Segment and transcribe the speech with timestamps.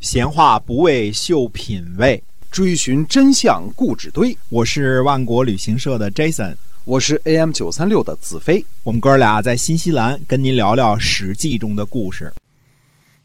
[0.00, 4.34] 闲话不为秀品味，追寻真相固纸堆。
[4.48, 8.64] 我是万国旅行社的 Jason，我是 AM 九三六的子飞。
[8.82, 12.32] 我们哥俩在新西兰跟您聊聊《史记》中的故事。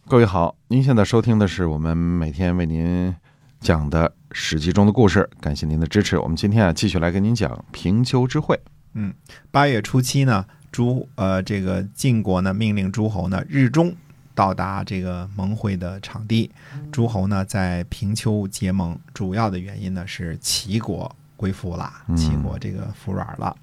[0.06, 3.16] 各位好，您现在收听的是我们每天为您
[3.62, 6.20] 讲的《史记》中的故事，感谢您的支持。
[6.20, 8.60] 我们今天啊，继续来跟您讲平丘之会。
[8.96, 9.14] 嗯，
[9.50, 13.96] 八月初七呢，诸呃这个晋国呢命令诸侯呢日中。
[14.36, 16.52] 到达这个盟会的场地，
[16.92, 23.56] 诸侯呢在平丘结盟，主要的原因呢是齐国归附了，齐国这个服软了。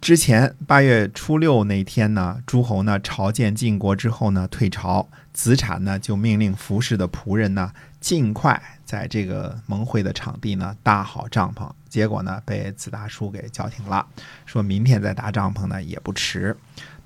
[0.00, 14.06] 之前八月初六那天呢，诸侯呢朝见晋国之后呢退朝，子产呢就命令服侍的仆人呢尽快在这个盟会的场地呢搭好帐篷，结果呢被子大叔给叫停了，
[14.44, 16.54] 说明天再搭帐篷呢也不迟。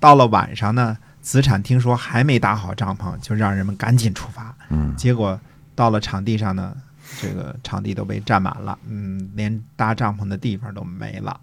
[0.01, 0.97] 到了晚上呢。
[1.25, 4.55] 子产听说还没搭好帐篷，就让人们赶紧出发。
[4.69, 5.37] 嗯，结果
[5.73, 6.77] 到了场地上呢，
[7.19, 11.41] 这个场地都被占满了，嗯，连搭帐篷的地方都没了。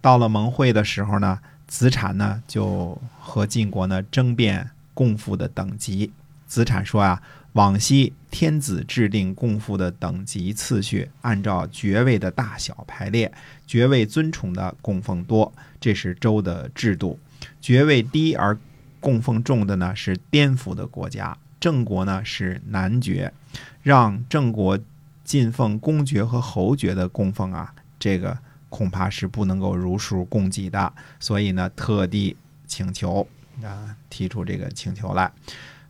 [0.00, 6.12] 到了盟会的时候呢，子产呢就和晋国呢争辩共赋的等级。
[6.46, 7.20] 子产说啊，
[7.54, 13.32] 往昔天子制定共赋的等级次序，按照爵位的大小排列，
[13.66, 17.18] 爵位尊崇的供奉多，这是周的制度；
[17.60, 18.56] 爵位低而
[19.00, 23.32] 供奉重的呢是颠覆的国家，郑国呢是男爵，
[23.82, 24.78] 让郑国
[25.24, 28.38] 进奉公爵和侯爵的供奉啊，这个
[28.68, 33.26] 恐怕是不能够如数供给的，所以呢特地请求
[33.62, 35.30] 啊提出这个请求来。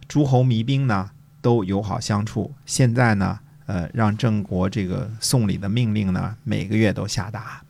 [0.06, 7.62] 诸侯弭兵呢都友好相处，现在呢呃让郑国这个送礼的命令呢每个月都下达。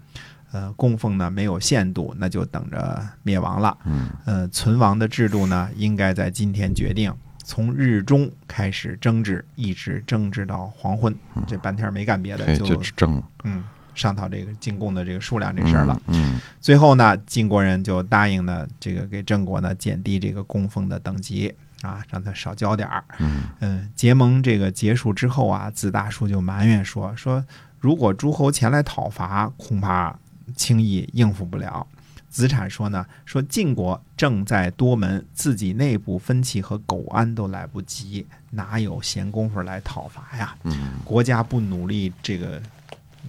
[0.58, 3.78] 呃，供奉呢没有限度，那就等着灭亡了。
[3.84, 7.14] 嗯，呃，存亡的制度呢，应该在今天决定。
[7.44, 11.14] 从日中开始争执，一直争执到黄昏，
[11.46, 13.22] 这半天没干别的，就争。
[13.44, 13.62] 嗯，
[13.94, 16.02] 商讨这个进贡的这个数量这事儿了。
[16.08, 23.04] 嗯，最后呢，晋国人就答应呢，这个给郑国呢减低这个供奉的等级啊，让他少交点儿。
[23.60, 27.44] 嗯，结盟这个结束之后啊，子大叔就埋怨说说，
[27.78, 30.18] 如果诸侯前来讨伐，恐怕。
[30.58, 31.86] 轻易应付不了。
[32.28, 40.54] 子产说呢，说晋国正在多门，自己内部分歧和苟安都来不及，哪有闲工夫来讨伐呀？
[41.04, 42.60] 国家不努力，这个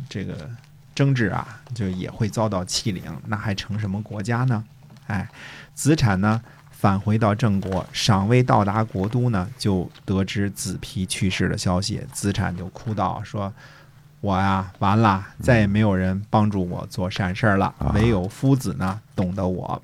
[0.10, 0.50] 这个
[0.94, 4.66] 争执啊，就也会遭到欺凌，那还成什么国家呢？
[5.08, 5.30] 哎，
[5.74, 13.54] 子产呢返回到郑国，尚未到达国都呢，就得知子皮去世的消息，子产就哭道说。
[14.22, 19.82] 我呀，完了，再也没有人帮助我做善事了，唯有夫子呢懂得我。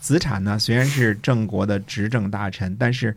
[0.00, 3.16] 子产呢虽然是郑国的执政大臣，但是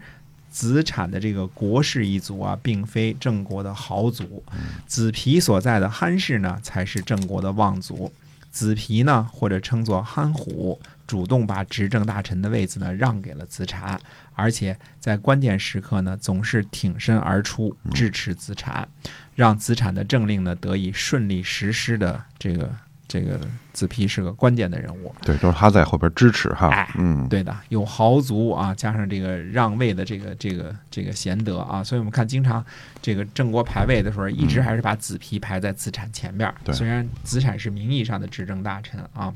[0.49, 4.43] 子产的这个国氏一族啊，并非郑国的豪族。
[4.85, 8.11] 子皮所在的憨氏呢，才是郑国的望族。
[8.57, 14.01] 子皮呢，或者称作憨虎，主动把执政大臣的位子呢让给了子产，
[14.33, 18.89] 而且在关键时刻呢，总是挺身而出支持子产。
[19.35, 22.73] 让子产的政令呢得以顺利实施的这个
[23.07, 23.39] 这个
[23.71, 32.63] 子皮是个关键的人物，对，都是他在后边支持哈，哎，嗯，对的，有豪族啊，加上这个让位的这个这个这个贤德啊，所以我们看经常
[33.01, 36.53] 这个郑国排位的时候，一直还是把子皮排在子产前边。
[36.65, 39.33] 对，虽然子产是名义上的执政大臣啊，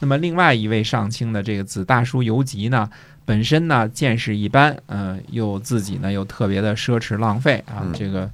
[0.00, 2.90] 那么另外一位上卿的这个子大叔游吉呢，
[3.24, 8.28] 本身呢见识一般，嗯，又自己呢又特别的奢侈浪费啊，这个，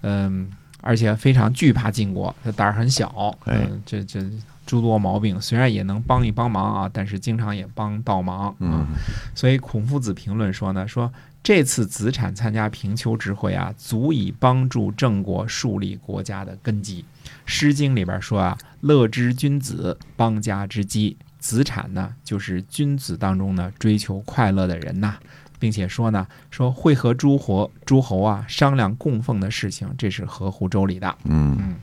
[0.00, 0.50] 嗯。
[0.80, 4.20] 而且非常惧怕晋国，他胆儿很小，嗯，这这
[4.66, 8.86] 诸多毛病，虽然也能帮一帮忙啊，但是经常也帮倒忙啊。
[9.34, 17.02] 所以孔夫子评论说呢，说这次子产参加平丘之会啊，足以帮助郑国树立国家的根基。
[17.44, 21.16] 《诗经》里边说啊，乐之君子，邦家之基。
[21.38, 25.16] 子产呢，就是君子当中呢追求快乐的人呐。
[25.60, 31.16] 并且说呢，说会和诸侯诸侯啊商量供奉的事情，这是合乎周礼的。
[31.24, 31.76] 嗯嗯。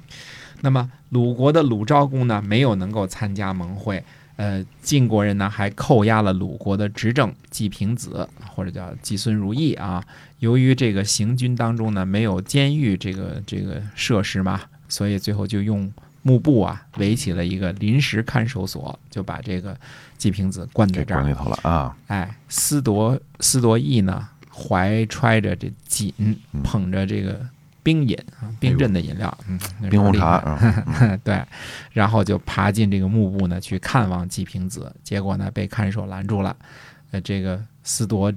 [0.59, 4.03] 那么鲁国的鲁昭公呢，没有能够参加盟会。
[4.35, 10.03] 呃，晋国人呢还扣押了鲁国的执政季平子，或者叫季孙如意啊。
[10.39, 14.59] 由于这个行军当中呢没有监狱这个这个设施嘛，
[14.89, 15.89] 所以最后就用。
[16.27, 19.73] 幕布啊，围起了一个临时看守所，就把这个
[20.17, 21.95] 季平子关在这儿里头了啊！
[22.07, 26.13] 哎，司铎司铎义呢，怀揣着这锦，
[26.65, 27.39] 捧着这个
[27.81, 29.57] 冰饮啊，冰镇的饮料，嗯，
[29.89, 30.59] 冰红茶，
[31.23, 31.41] 对，
[31.93, 36.53] 然后就爬进这个幕布呢，去看望季平子，结果呢，被看守拦住了。
[37.11, 38.33] 呃，这个司铎。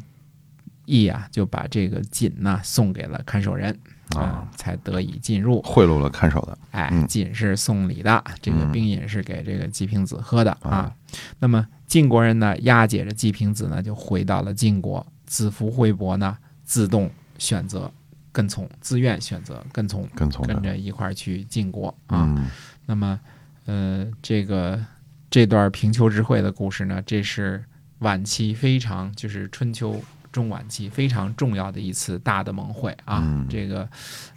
[0.91, 3.77] 羿啊就把这个锦呢送给了看守人
[4.17, 5.63] 啊，才得以进入。
[5.63, 10.95] 贿赂了看守的，哎嗯，锦是送礼的，这个嗯冰饮是给这个季平子喝的啊啊。
[11.39, 15.07] 那么晋国人呢，押解着季平子呢，就回到了晋国。
[15.27, 17.09] 子服惠伯呢，自动
[17.39, 17.89] 选择
[18.33, 22.25] 跟从，自愿选择跟从，跟从跟，着一块儿去晋国啊。
[22.37, 22.51] 嗯
[22.85, 23.21] 那么，
[23.67, 24.85] 呃，这个
[25.31, 27.65] 这段平丘之会的故事呢，这是
[28.01, 33.21] 晚期非常就是春秋中晚期非常重要的一次大的盟会啊。
[33.25, 33.89] 嗯这个，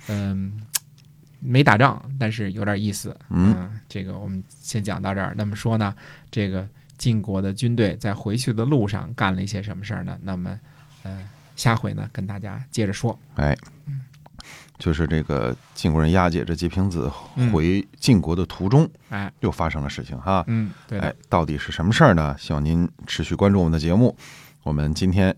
[0.07, 0.61] 嗯、
[1.39, 3.15] 没打仗，但是有点意思。
[3.29, 5.33] 嗯这个我们先讲到这儿。
[5.37, 5.93] 那么说呢，
[6.31, 6.67] 这个
[6.97, 10.17] 晋国的军队在回去的路上干了一些什么事儿呢？
[10.21, 10.59] 那么，
[11.03, 13.17] 呃，下回呢跟大家接着说。
[13.35, 13.55] 哎，
[14.83, 20.43] 就是这个晋国人押解着季平子嗯回晋国的途中，哎，又发生了事情哈。
[20.47, 22.35] 嗯，对哎，到底是什么事儿呢？
[22.37, 24.13] 希望您持续关注我们的节目。
[24.63, 25.33] 我们今天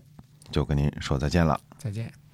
[0.50, 1.56] 就跟您说再见了。
[1.78, 2.25] 再见。